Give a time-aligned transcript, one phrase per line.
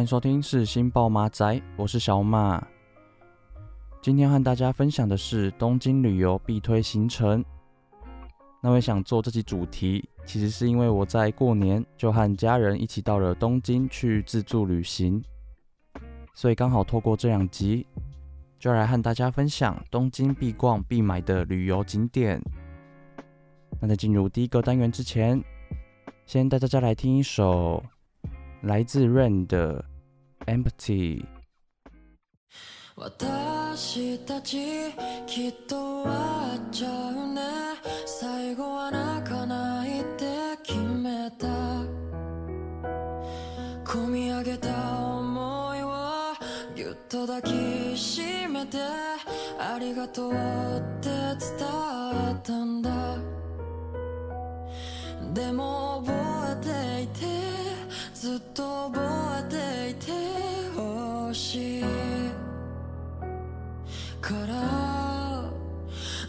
[0.00, 2.66] 欢迎收听是新报马仔，我是小马。
[4.00, 7.44] 今天和大家分享的是东京旅游必推行程。
[8.62, 15.22] 那我想做这期主题，其实是因为我在过年就和家人一起到了东京去自助旅行，
[16.32, 17.86] 所以刚好透过这两集，
[18.58, 22.40] 就来和大家分享东京必逛必买的旅游景点。
[23.78, 25.38] 那在进入第一个单元之前，
[26.24, 27.84] 先带大家来听一首
[28.62, 29.82] 来自 Rain 的
[30.50, 31.22] 《Empty》。
[32.96, 34.58] 私たち
[35.24, 37.40] きっと终わっちゃうね。
[38.04, 41.46] 最后は泣かないって决めた。
[43.84, 45.88] 込み上げた想いを
[46.74, 48.78] ぎゅっと抱きしめて。
[49.60, 50.34] ありがとうっ
[51.00, 51.50] て伝
[52.28, 52.90] えたんだ。
[55.32, 56.12] でも覚
[56.50, 57.06] えてい
[57.54, 57.59] て。
[58.20, 59.00] ずっと覚
[59.48, 60.12] えていて
[60.76, 61.84] ほしい
[64.20, 65.50] から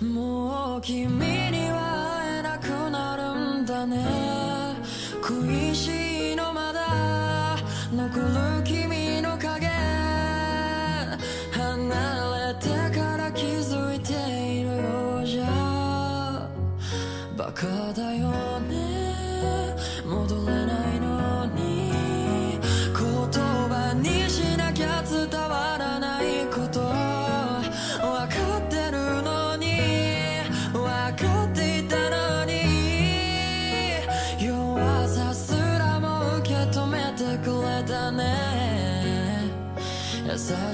[0.02, 3.98] もう君には会えなくなるんだね。
[5.22, 7.58] 食いのまだ
[7.92, 9.68] 残る君の影。
[11.52, 11.90] 离
[12.40, 16.48] れてから気づいているようじゃ。
[17.36, 18.41] バカだよ。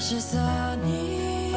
[0.08, 1.52] しさに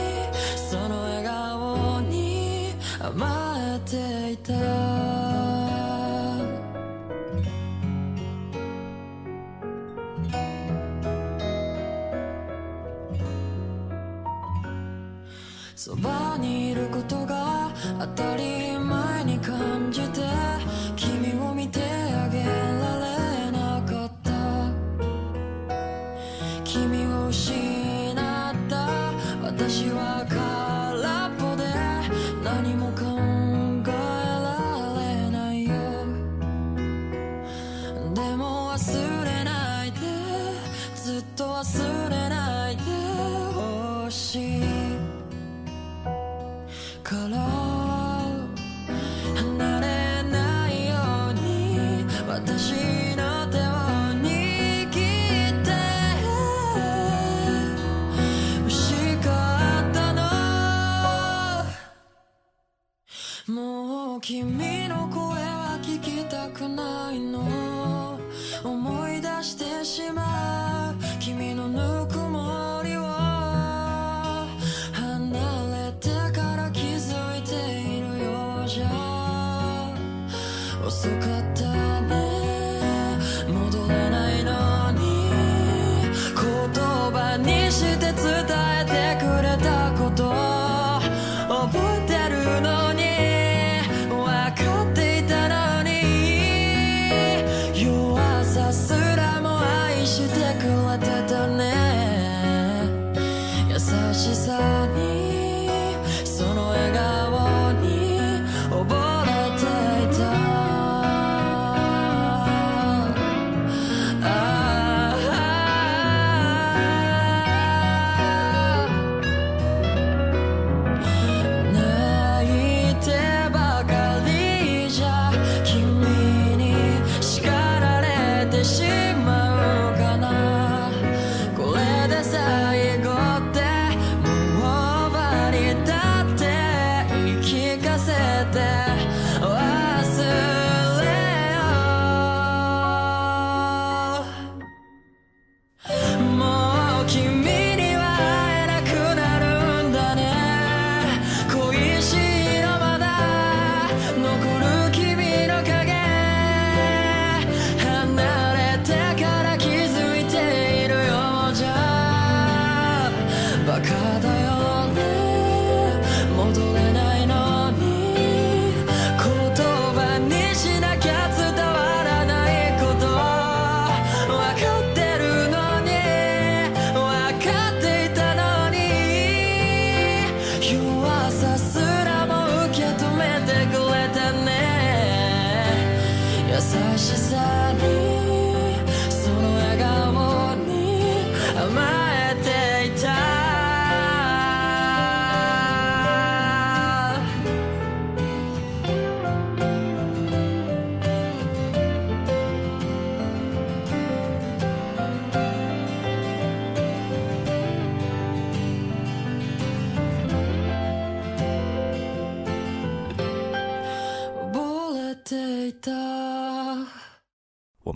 [0.69, 5.20] その笑顔に甘えていた。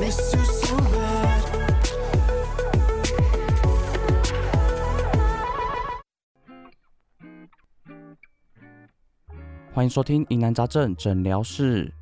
[0.00, 1.44] Miss you so bad
[9.72, 11.92] 欢迎收听疑难杂症诊疗室。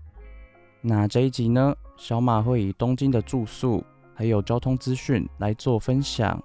[0.81, 3.85] 那这一集呢，小马会以东京的住宿
[4.15, 6.43] 还有交通资讯来做分享，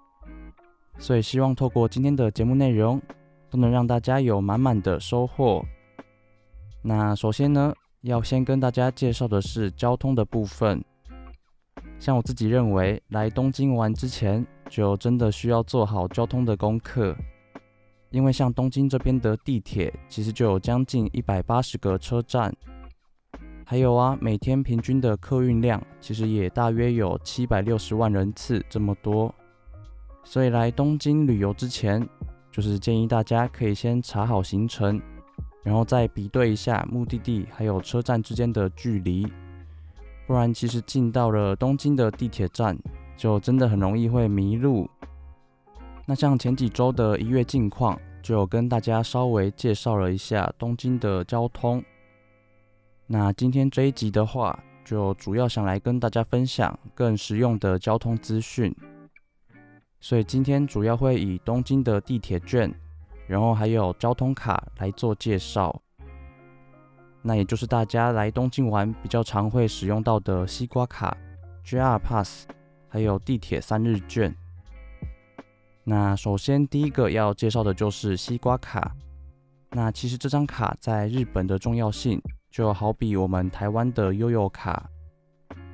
[0.98, 3.02] 所以希望透过今天的节目内容，
[3.50, 5.64] 都能让大家有满满的收获。
[6.82, 10.84] 那首先呢，要先跟大家介绍的是交通的部分。
[12.00, 17.16] 像我自己认为，来东京玩之前，就真的需要做好交通的功课，
[18.12, 22.56] 因为像东京这边的地铁，其实就有将近一百八十个车站，
[23.66, 29.34] 还有啊，每天平均的客运量，其实也大约有七百六十万人次这么多，
[30.24, 32.08] 所以来东京旅游之前，
[32.52, 35.02] 就是建议大家可以先查好行程，
[35.64, 39.28] 然后再比对一下目的地还有车站之间的距离。
[40.28, 42.78] 不然，其实进到了东京的地铁站，
[43.16, 44.88] 就真的很容易会迷路。
[46.06, 51.82] 那像前几周的一月近况，就跟大家稍微介绍了一下东京的交通。
[53.06, 58.76] 那今天这一集的话，就主要想来跟大家分享更实用的交通资讯。
[60.02, 62.70] 所以今天主要会以东京的地铁券，
[63.28, 65.82] 然后还有交通卡来做介绍。
[67.28, 71.18] 那也就是大家来东京玩比较常会使用到的西瓜卡、
[71.66, 72.48] JR Pass，
[72.88, 74.34] 还有地铁三日券。
[75.84, 78.96] 那首先第一个要介绍的就是西瓜卡。
[79.72, 82.18] 那其实这张卡在日本的重要性
[82.50, 84.90] 就好比我们台湾的悠游卡，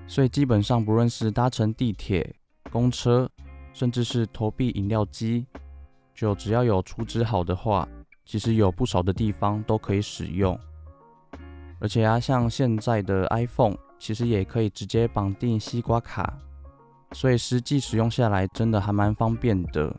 [0.08, 2.36] 所以基本上不论是搭乘地铁、
[2.72, 3.30] 公车，
[3.74, 5.46] 甚至是投币饮料机，
[6.16, 7.88] 就只要有储值好的话，
[8.26, 10.60] 其实有不少的地方都可以使用。
[11.84, 16.34] 而且啊，像现在的 iPhone 其实也可以直接绑定西瓜卡，
[17.12, 19.94] 所以实际使用下来真的还蛮方便的。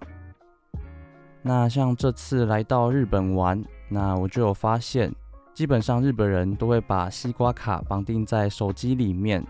[1.42, 5.14] 那像这次来到日本玩，那我就有发现，
[5.52, 9.46] 基本上日本人都会把西瓜卡绑定在手机里面，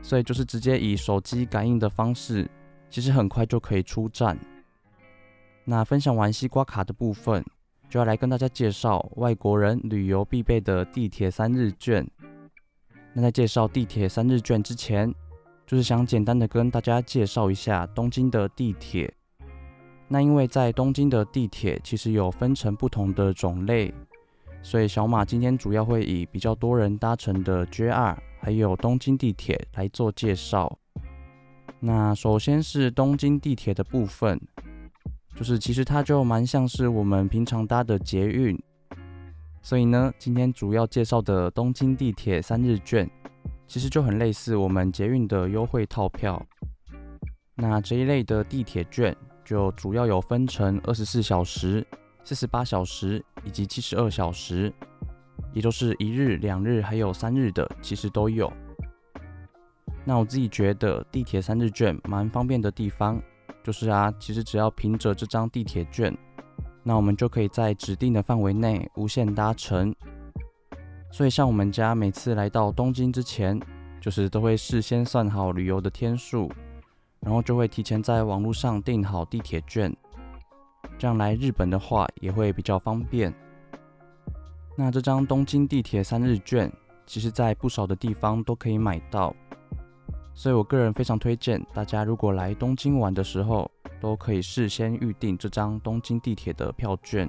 [0.00, 2.48] 所以就是直接以手机感应的方式，
[2.88, 4.38] 其实很快就可以出站。
[5.64, 7.44] 那分享完西瓜卡的部分。
[7.88, 12.06] 就要来跟大家介绍外国人旅游必备的地铁三日券。
[13.14, 15.12] 那在介绍地铁三日券之前，
[15.66, 19.12] 就是想简单的跟大家介绍一下东京的地铁。
[20.06, 23.92] 那因为在东京的地铁其实有分成不同的种类，
[24.62, 30.78] 所以小马今天主要会以比较多人搭乘的 JR 还有东京地铁来做介绍。
[31.80, 34.40] 那首先是东京地铁的部分。
[35.38, 38.60] 就是其实它就蛮像是我们平常搭的捷运，
[39.62, 43.08] 所以呢，今天主要介绍的东京地铁三日券，
[43.64, 46.44] 其实就很类似我们捷运的优惠套票。
[47.54, 51.86] 那这一类的地铁券就主要有分成二十四小时、
[52.24, 54.72] 四十八小时以及七十二小时，
[55.52, 58.52] 也就是一日、两日还有三日的，其实都有。
[60.04, 63.22] 那我自己觉得地铁三日券蛮方便的地方。
[63.62, 66.16] 就是啊，其实只要凭着这张地铁券，
[66.82, 69.94] 那我们就可以在指定的范围内无限搭乘。
[71.10, 73.60] 所以像我们家每次来到东京之前，
[74.00, 76.50] 就是都会事先算好旅游的天数，
[77.20, 79.94] 然后就会提前在网络上订好地铁券，
[80.98, 83.32] 这样来日本的话也会比较方便。
[84.76, 86.72] 那这张东京地铁三日券，
[87.06, 89.34] 其实在不少的地方都可以买到。
[90.38, 93.68] 所以，我个人非常推荐大家，如果来东京玩的时候，
[94.00, 97.28] 都可以事先预定这张东京地铁的票券，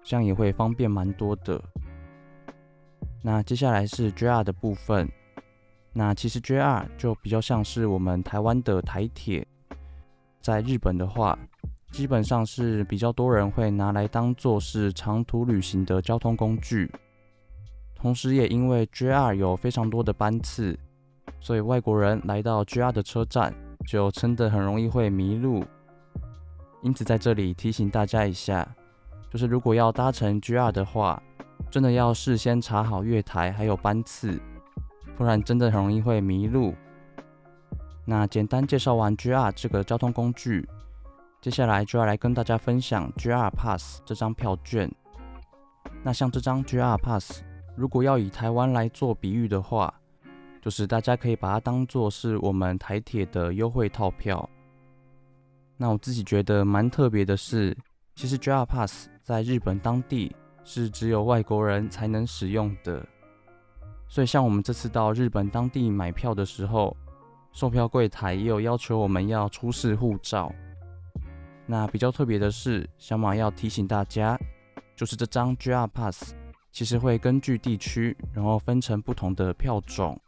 [0.00, 1.60] 这样也会方便蛮多的。
[3.20, 5.10] 那接下来是 JR 的部分，
[5.92, 9.44] 那其实 JR 就比较像是我们台湾的台铁，
[10.40, 11.36] 在日本的话，
[11.90, 16.88] 基本上是比较多人会拿来当做是长途旅行的交通工具，
[17.96, 20.78] 同时也因为 JR 有非常多的班次。
[21.40, 23.54] 所以外国人来到 JR 的车站，
[23.86, 25.64] 就真的很容易会迷路。
[26.82, 28.66] 因此在这里提醒大家一下，
[29.30, 31.22] 就是如果要搭乘 JR 的话，
[31.70, 34.40] 真的要事先查好月台还有班次，
[35.16, 36.74] 不然真的很容易会迷路。
[38.04, 40.68] 那简单介绍完 JR 这个交通工具，
[41.40, 44.90] 接下来就要来跟大家分享 JR Pass 这张票券。
[46.02, 47.42] 那像这张 JR Pass，
[47.74, 49.92] 如果要以台湾来做比喻的话，
[50.64, 54.48] 就是大家可以把它当做是我们台铁的优惠套票。
[55.76, 57.76] 那我自己觉得蛮特别的是，
[58.14, 63.06] 其实 JR Pass 在日本当地是只有外国人才能使用的。
[64.08, 66.96] 所以像我们这次到日本当地买票的时候，
[67.52, 70.50] 售票柜台也有要求我们要出示护照。
[71.66, 74.38] 那比较特别的是，小马要提醒大家，
[74.96, 76.32] 就是这张 JR Pass
[76.72, 80.18] 其实会根据地区，然后分成不同的票种。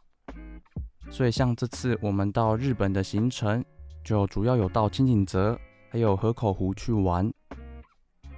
[1.09, 3.63] 所以像这次我们到日本的行程，
[4.03, 5.57] 就主要有到轻井泽，
[5.89, 7.31] 还有河口湖去玩。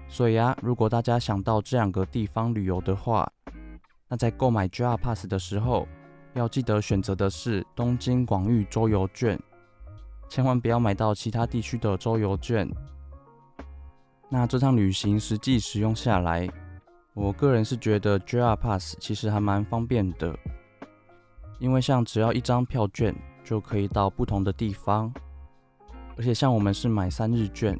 [0.08, 3.32] 所以啊，如果大家想到这两个地方旅游的话，
[4.08, 5.88] 那在购买 JR Pass 的时候，
[6.34, 9.40] 要记得选择的是东京广域周游券，
[10.28, 12.68] 千万不要买到其他地区的周游券。
[14.30, 16.48] 那这趟旅行实际使用下来，
[17.14, 20.36] 我个人是觉得 JR Pass 其实还蛮方便的，
[21.60, 25.14] 因为像只要一张票券就可以到不同的地方。
[26.18, 27.80] 而且像我们是买三日券，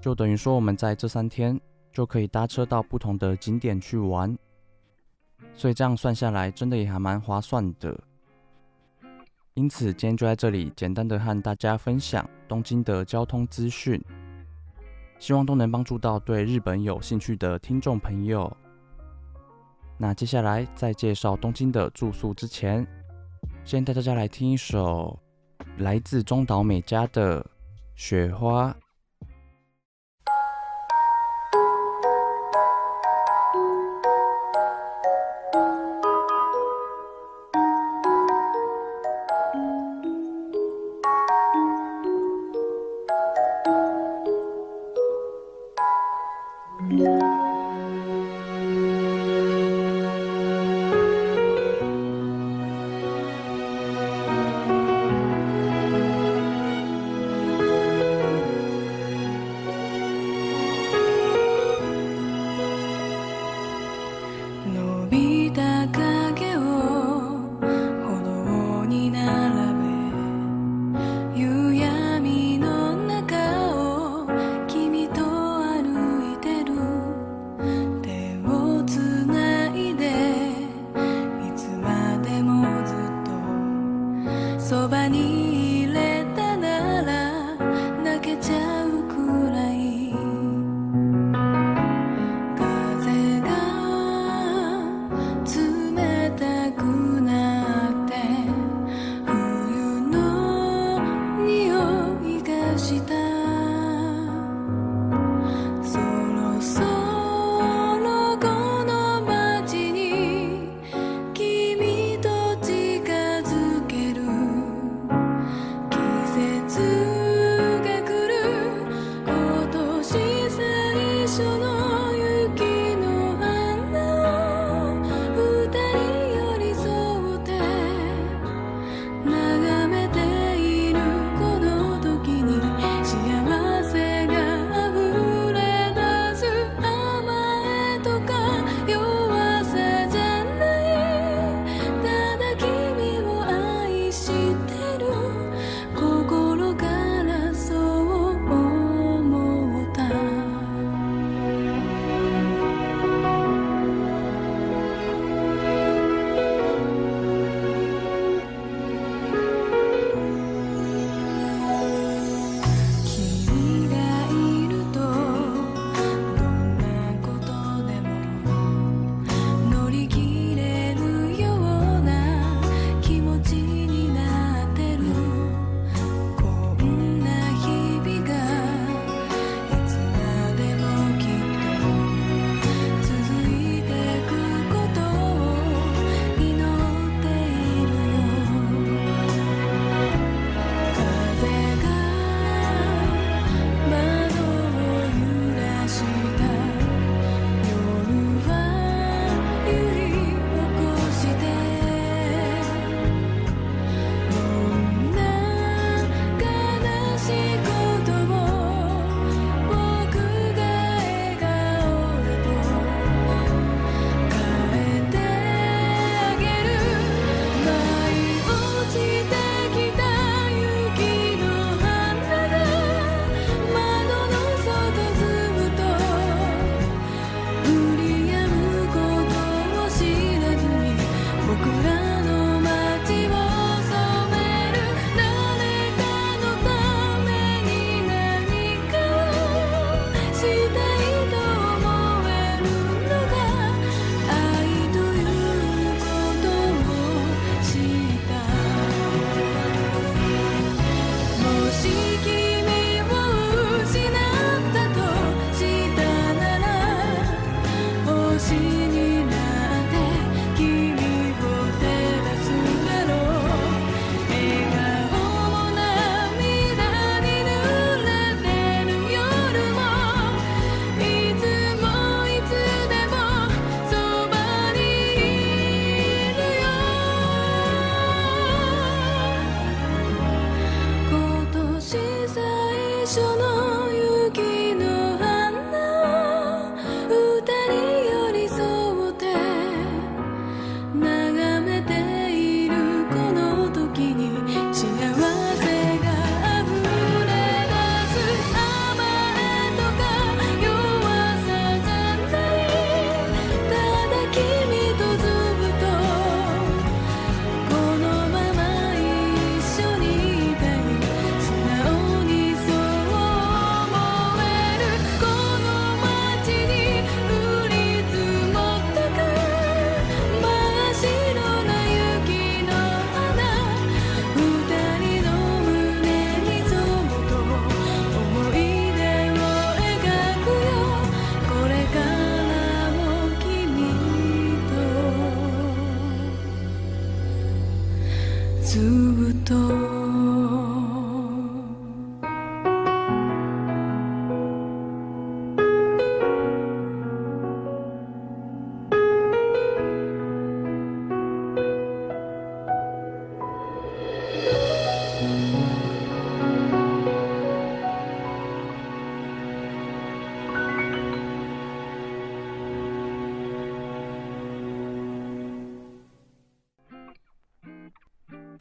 [0.00, 1.58] 就等于说我们在这三天
[1.92, 4.36] 就可以搭车到不同的景点去玩，
[5.54, 7.98] 所以这样算下来真的也还蛮划算的。
[9.54, 14.02] 因此今天就在这里简单的和大家分享东京的交通资讯，
[15.18, 18.50] 希望都能帮助到对日本有兴趣的听众朋友。
[19.98, 22.86] 那接下来在介绍东京的住宿之前，
[23.64, 25.18] 先带大家来听一首
[25.78, 27.52] 来自中岛美嘉的。
[27.94, 28.74] 雪花。「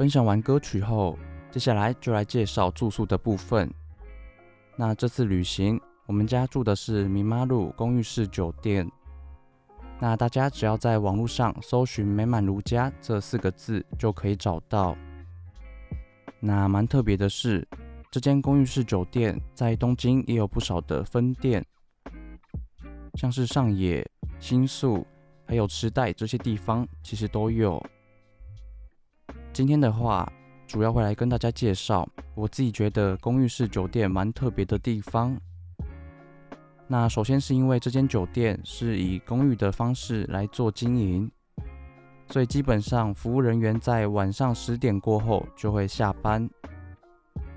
[0.02, 1.16] 分享完歌曲后，
[1.52, 3.72] 接下来就来介绍住宿的部分。
[4.76, 8.92] 那这次旅行，我们家住的是明马路公寓式酒店。
[10.00, 14.98] 那大家只要在网络上搜寻“美满如家”这四个字，就可以找到。
[16.40, 17.68] 那蛮特别的是，
[18.10, 21.64] 这间公寓式酒店在东京也有不少的分店，
[23.20, 24.04] 像是上野、
[24.40, 25.06] 新宿，
[25.46, 27.80] 还有池袋这些地方，其实都有。
[29.54, 30.32] 今天的话，
[30.66, 35.38] 主要会来跟大家介绍我自己觉得公寓式酒店蛮特别的地方。
[36.88, 41.30] 那首先是因为这间酒店是以公寓的方式来做经营，
[42.28, 46.50] 所以基本上服务人员在晚上十点过后就会下班。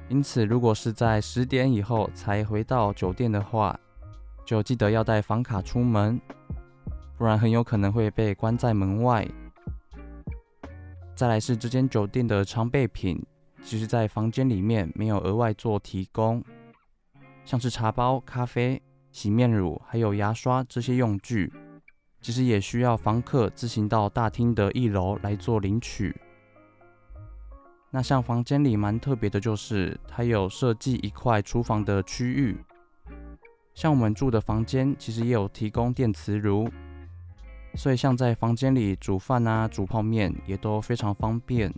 [0.09, 3.79] 因此，如果是在十点以后才回到酒店的话，
[4.45, 6.21] 就记得要带房卡出门，
[7.17, 9.27] 不然很有可能会被关在门外。
[11.15, 13.25] 再来是这间酒店的常备品，
[13.63, 16.43] 其实在房间里面没有额外做提供，
[17.45, 18.81] 像是茶包、咖啡。
[19.13, 21.53] 洗面乳还有牙刷这些用具，
[22.21, 26.13] 其实也需要房客自行到大厅的一楼来做领取。
[27.93, 32.57] 那像房间里蛮特别的，就是它有设计一块厨房的区域。
[33.73, 36.69] 像我们住的房间，其实也有提供电磁炉，
[37.77, 41.73] 所以像在房间里煮饭啊、煮泡面也都非常方便。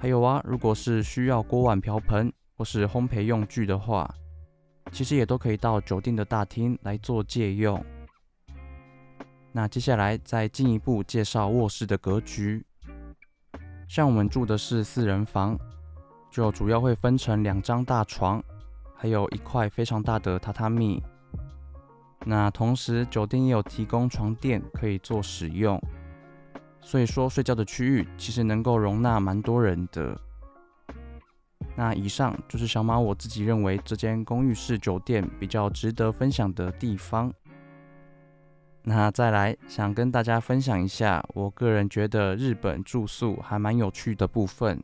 [0.00, 4.08] 还有啊，如果是需要锅碗瓢盆或是烘焙用具的话，
[4.92, 7.84] 其实也都可以到酒店的大厅来做借用。
[9.50, 12.64] 那接下来再进一步介绍卧室的格局。
[13.88, 15.58] 像我们住的是四人房，
[16.30, 18.42] 就主要会分成两张大床，
[18.94, 21.02] 还有一块非常大的榻榻米。
[22.30, 25.80] 那同时酒店也有提供床垫可以做使用，
[26.82, 30.14] 所以说睡觉的区域其实能够容纳蛮多人的。
[31.74, 37.32] 那以上就是小马我自己认为这间公寓式酒店比较值得分享的地方。
[38.82, 44.78] 那再来想跟大家分享一下，我个人觉得日本住宿还蛮有趣的部分，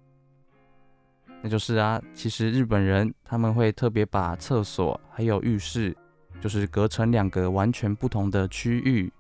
[1.43, 5.95] 那就是啊，其实日本人他们会特别把厕所还有浴室，
[6.41, 9.13] 就是隔成两个完全不同的区域，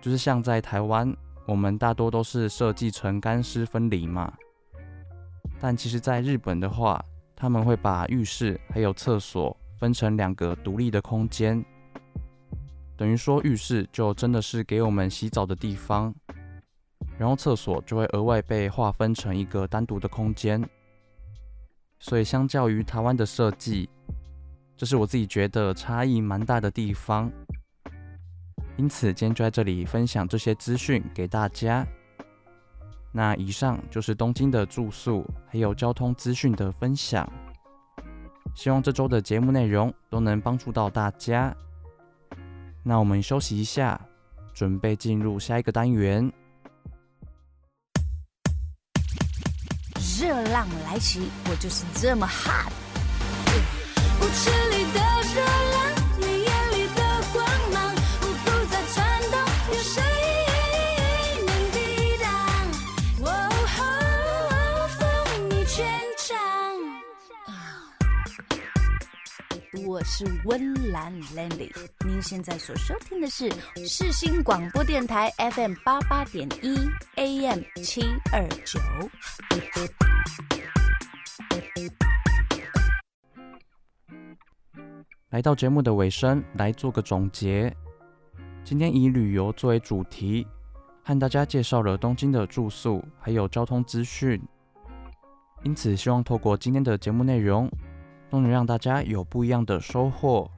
[0.00, 4.32] 就是像在台湾，我们大多都是设计成干湿分离嘛。
[5.58, 7.04] 但其实，在日本的话，
[7.36, 11.64] 他们会把浴室还有厕所分成两个独立的空间，
[12.96, 16.14] 等于说浴室就真的是给我们洗澡的地方，
[17.18, 20.66] 然后厕所就会额外被划分成一个单独的空间。
[21.98, 23.88] 所以，相较于台湾的设计，
[24.80, 27.30] 这是我自己觉得差异蛮大的地方。
[28.78, 31.86] 因此，今天就在这里分享这些资讯给大家。
[33.12, 37.30] 那以上就是东京的住宿还有交通资讯的分享，
[38.54, 41.54] 希望这周的节目内容都能帮助到大家。
[42.82, 44.00] 那我们休息一下，
[44.54, 46.32] 准备进入下一个单元。
[50.18, 52.72] 热浪来袭，我就是这么 hot。
[69.90, 71.68] 我是温岚 Landy，
[72.06, 73.50] 您现在所收听的是
[73.88, 76.76] 世新广播电台 FM 八八点一
[77.16, 78.00] AM 七
[78.32, 78.78] 二九。
[85.30, 87.76] 来到节目的尾声，来做个总结。
[88.62, 90.46] 今天以旅游作为主题，
[91.02, 94.40] 和大家介绍了东京的住宿还有交通资讯。
[95.64, 97.68] 因此，希望透过今天的节目内容，
[98.30, 100.50] 都能让大家有不一样的收获。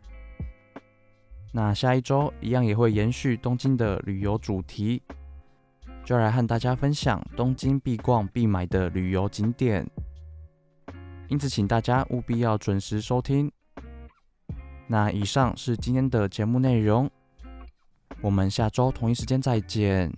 [1.51, 5.03] 那下一周一样也会延续东京的旅游主题，
[6.05, 9.87] 就来和大家分享东京必逛必买的旅游景点。
[11.29, 13.51] 因此，请大家务必要准时收听。
[14.87, 17.11] 那以上是今天的节目内容，
[18.21, 20.13] 我们下周同一时间再见，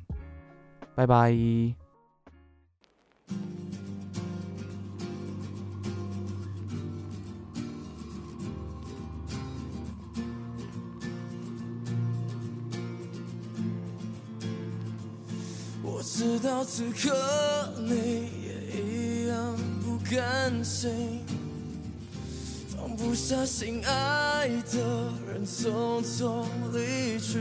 [0.97, 1.84] 拜拜。
[16.17, 21.25] 直到此刻，你也一样不甘心，
[22.69, 27.41] 放不下心爱的人匆匆离去，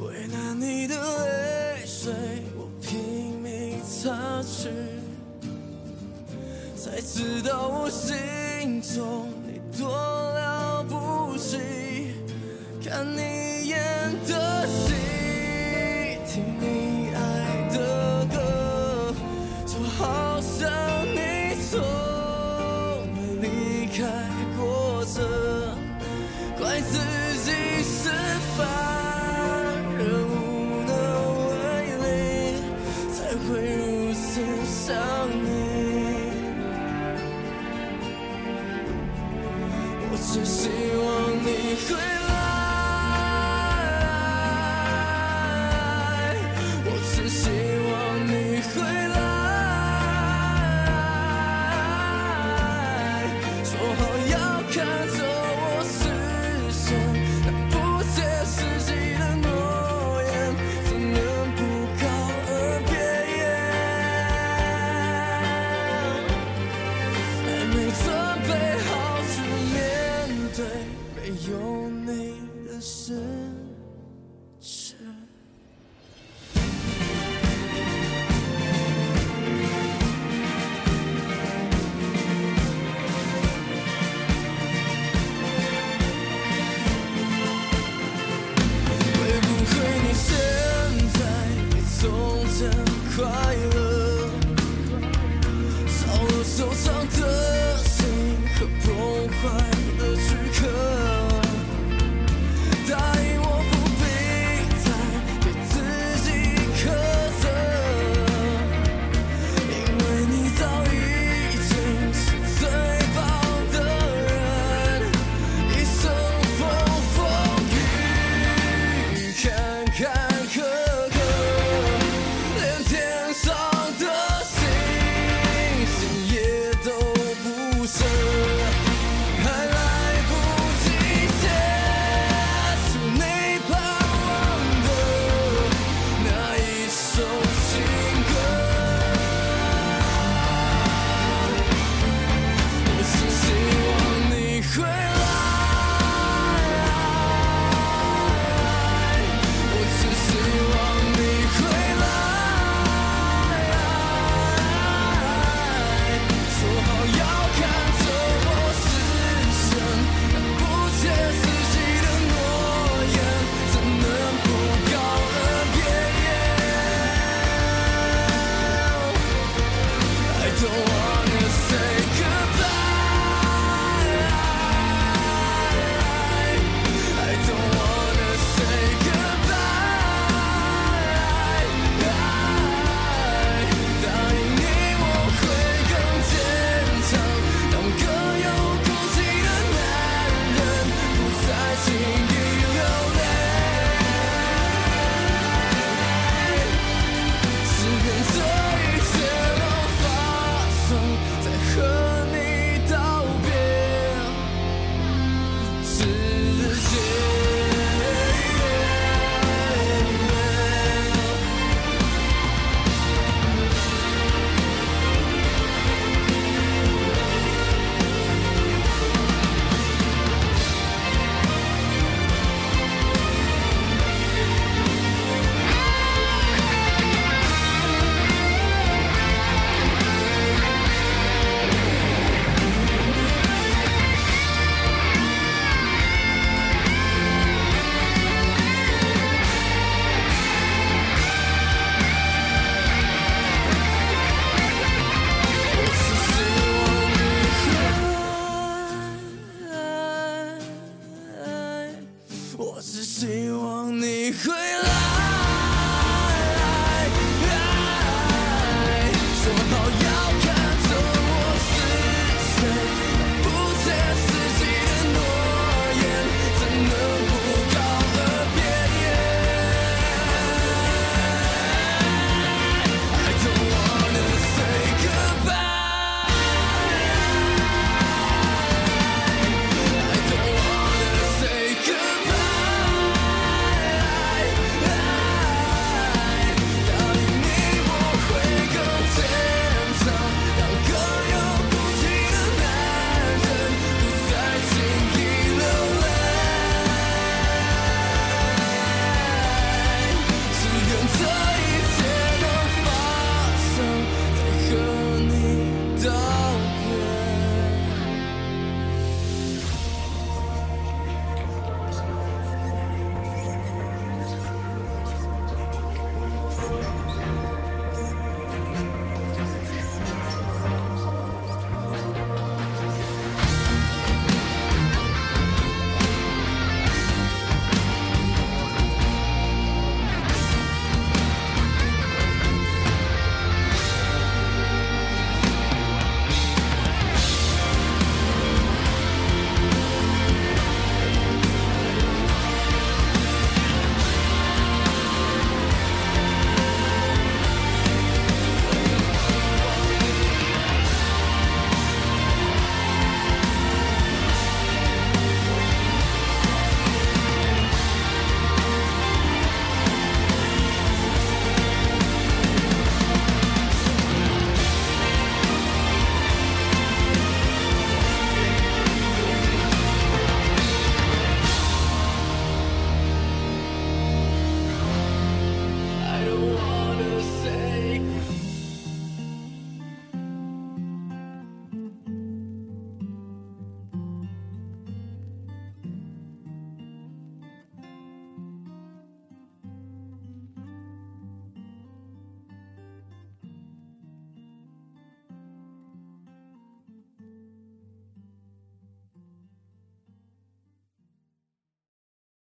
[0.00, 2.12] 为难你的泪水，
[2.56, 3.78] 我拼命。
[3.84, 4.68] 擦去，
[6.76, 11.56] 才知道我心中你多了不起。
[12.84, 13.57] 看你